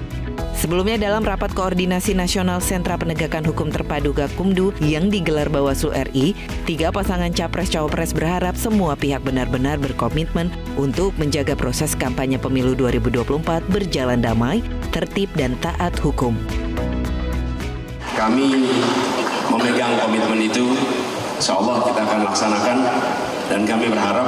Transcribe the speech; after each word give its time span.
Sebelumnya 0.55 0.95
dalam 0.95 1.27
rapat 1.27 1.51
koordinasi 1.51 2.15
nasional 2.15 2.63
Sentra 2.63 2.95
Penegakan 2.95 3.43
Hukum 3.43 3.67
Terpadu 3.67 4.15
Gakumdu 4.15 4.71
yang 4.79 5.11
digelar 5.11 5.51
Bawaslu 5.51 5.91
RI, 5.91 6.31
tiga 6.63 6.95
pasangan 6.95 7.27
capres-cawapres 7.35 8.15
berharap 8.15 8.55
semua 8.55 8.95
pihak 8.95 9.19
benar-benar 9.19 9.75
berkomitmen 9.83 10.47
untuk 10.79 11.11
menjaga 11.19 11.59
proses 11.59 11.91
kampanye 11.91 12.39
pemilu 12.39 12.71
2024 12.71 13.67
berjalan 13.67 14.23
damai, 14.23 14.63
tertib, 14.95 15.27
dan 15.35 15.59
taat 15.59 15.91
hukum. 15.99 16.39
Kami 18.15 18.71
memegang 19.51 19.99
komitmen 20.07 20.39
itu, 20.39 20.71
insya 21.35 21.59
Allah 21.59 21.83
kita 21.83 21.99
akan 21.99 22.19
laksanakan 22.31 22.77
dan 23.51 23.61
kami 23.67 23.91
berharap 23.91 24.27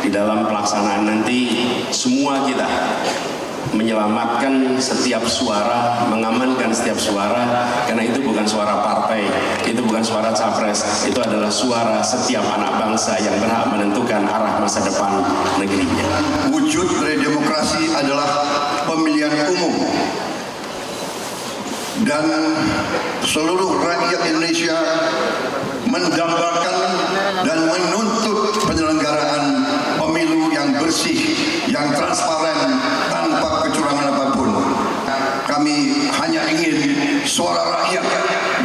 di 0.00 0.08
dalam 0.08 0.48
pelaksanaan 0.48 1.04
nanti 1.04 1.68
semua 1.92 2.40
kita 2.48 2.66
menyelamatkan 3.70 4.74
setiap 4.82 5.22
suara, 5.30 6.10
mengamankan 6.10 6.74
setiap 6.74 6.98
suara, 6.98 7.70
karena 7.86 8.02
itu 8.10 8.18
bukan 8.18 8.42
suara 8.42 8.82
partai, 8.82 9.30
itu 9.62 9.78
bukan 9.86 10.02
suara 10.02 10.34
capres, 10.34 11.06
itu 11.06 11.18
adalah 11.22 11.48
suara 11.48 12.02
setiap 12.02 12.42
anak 12.58 12.82
bangsa 12.82 13.14
yang 13.22 13.38
berhak 13.38 13.70
menentukan 13.70 14.26
arah 14.26 14.58
masa 14.58 14.82
depan 14.82 15.22
negerinya. 15.62 16.06
Wujud 16.50 16.88
dari 16.98 17.22
demokrasi 17.22 17.86
adalah 17.94 18.28
pemilihan 18.90 19.30
umum 19.54 19.74
dan 22.02 22.24
seluruh 23.22 23.78
rakyat 23.78 24.20
Indonesia 24.26 24.74
mendambakan 25.86 26.76
dan 27.46 27.58
menuntut 27.70 28.58
penyelenggaraan 28.66 29.44
pemilu 30.00 30.50
yang 30.50 30.74
bersih, 30.82 31.36
yang 31.70 31.94
transparan, 31.94 32.81
suara 37.32 37.64
rakyat 37.64 38.04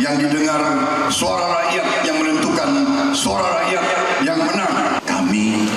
yang 0.04 0.20
didengar, 0.20 0.60
suara 1.08 1.48
rakyat 1.56 1.88
yang 2.04 2.20
menentukan, 2.20 2.70
suara 3.16 3.64
rakyat 3.64 3.84
yang 4.28 4.36
menang. 4.44 5.00
Kami 5.08 5.72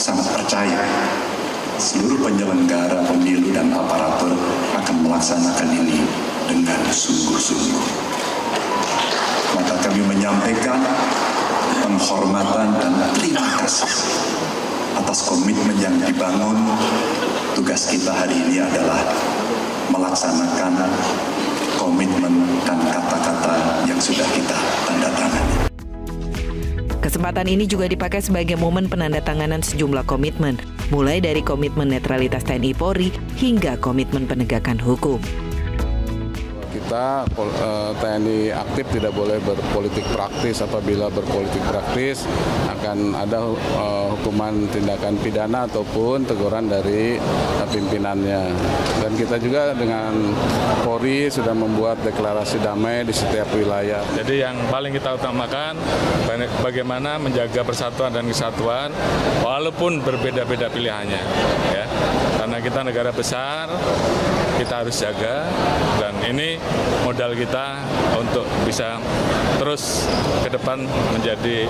sangat 0.00 0.32
percaya 0.32 0.80
seluruh 1.76 2.24
penyelenggara 2.24 3.04
pemilu 3.04 3.52
dan 3.52 3.68
aparatur 3.76 4.32
akan 4.80 4.96
melaksanakan 5.04 5.68
ini 5.76 6.08
dengan 6.48 6.80
sungguh-sungguh. 6.88 7.84
Maka 9.52 9.74
kami 9.84 10.00
menyampaikan 10.00 10.80
penghormatan 11.84 12.80
dan 12.80 12.92
terima 13.12 13.44
kasih 13.60 13.92
atas 14.96 15.28
komitmen 15.28 15.76
yang 15.76 15.92
dibangun. 16.00 16.56
Tugas 17.52 17.92
kita 17.92 18.08
hari 18.08 18.40
ini 18.48 18.64
adalah 18.64 19.04
melaksanakan 19.92 20.72
komitmen 21.82 22.62
dan 22.62 22.78
kata-kata 22.78 23.82
yang 23.90 23.98
sudah 23.98 24.28
kita 24.30 24.58
tanda 24.86 25.10
tangani. 25.18 25.54
Kesempatan 27.02 27.50
ini 27.50 27.66
juga 27.66 27.90
dipakai 27.90 28.22
sebagai 28.22 28.54
momen 28.54 28.86
penandatanganan 28.86 29.66
sejumlah 29.66 30.06
komitmen, 30.06 30.54
mulai 30.94 31.18
dari 31.18 31.42
komitmen 31.42 31.90
netralitas 31.90 32.46
TNI 32.46 32.78
Polri 32.78 33.10
hingga 33.34 33.74
komitmen 33.82 34.30
penegakan 34.30 34.78
hukum 34.78 35.18
kita 36.92 37.24
eh, 37.40 37.90
TNI 38.04 38.52
aktif 38.52 38.84
tidak 38.92 39.16
boleh 39.16 39.40
berpolitik 39.40 40.04
praktis. 40.12 40.60
Apabila 40.60 41.08
berpolitik 41.08 41.64
praktis 41.64 42.28
akan 42.68 43.16
ada 43.16 43.40
eh, 43.56 44.06
hukuman 44.12 44.68
tindakan 44.68 45.16
pidana 45.24 45.64
ataupun 45.64 46.28
teguran 46.28 46.68
dari 46.68 47.16
pimpinannya. 47.72 48.52
Dan 49.00 49.16
kita 49.16 49.40
juga 49.40 49.72
dengan 49.72 50.36
Polri 50.84 51.32
sudah 51.32 51.56
membuat 51.56 51.96
deklarasi 52.04 52.60
damai 52.60 53.08
di 53.08 53.16
setiap 53.16 53.48
wilayah. 53.56 54.04
Jadi 54.12 54.44
yang 54.44 54.60
paling 54.68 54.92
kita 54.92 55.16
utamakan 55.16 55.80
bagaimana 56.60 57.16
menjaga 57.16 57.64
persatuan 57.64 58.12
dan 58.12 58.28
kesatuan 58.28 58.92
walaupun 59.40 60.04
berbeda-beda 60.04 60.68
pilihannya 60.68 61.22
ya. 61.72 61.86
Karena 62.36 62.60
kita 62.60 62.84
negara 62.84 63.16
besar 63.16 63.72
kita 64.60 64.84
harus 64.84 64.96
jaga 64.98 65.46
dan 66.00 66.14
ini 66.26 66.60
modal 67.06 67.32
kita 67.36 67.80
untuk 68.18 68.44
bisa 68.64 69.00
terus 69.60 70.04
ke 70.44 70.48
depan 70.52 70.84
menjadi 71.14 71.68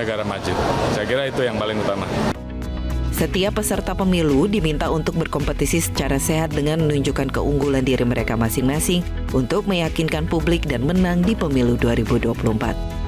negara 0.00 0.24
maju. 0.24 0.54
Saya 0.96 1.04
kira 1.04 1.28
itu 1.28 1.44
yang 1.44 1.60
paling 1.60 1.80
utama. 1.80 2.08
Setiap 3.20 3.60
peserta 3.60 3.92
pemilu 3.92 4.48
diminta 4.48 4.88
untuk 4.88 5.20
berkompetisi 5.20 5.84
secara 5.84 6.16
sehat 6.16 6.56
dengan 6.56 6.88
menunjukkan 6.88 7.28
keunggulan 7.28 7.84
diri 7.84 8.00
mereka 8.00 8.32
masing-masing 8.32 9.04
untuk 9.36 9.68
meyakinkan 9.68 10.24
publik 10.24 10.64
dan 10.64 10.88
menang 10.88 11.20
di 11.20 11.36
pemilu 11.36 11.76
2024. 11.76 13.00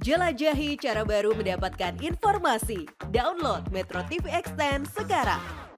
Jelajahi 0.00 0.80
cara 0.80 1.06
baru 1.06 1.36
mendapatkan 1.38 1.92
informasi. 2.02 2.88
Download 3.14 3.62
Metro 3.70 4.02
TV 4.10 4.26
Extend 4.32 4.90
sekarang. 4.90 5.69